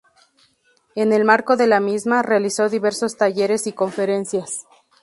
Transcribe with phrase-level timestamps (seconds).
[0.95, 4.61] En el marco de la misma, realizó diversos talleres y conferencias.